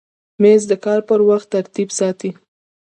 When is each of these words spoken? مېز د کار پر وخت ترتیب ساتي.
مېز 0.41 0.61
د 0.71 0.73
کار 0.85 0.99
پر 1.07 1.19
وخت 1.29 1.47
ترتیب 1.55 1.89
ساتي. 1.99 2.29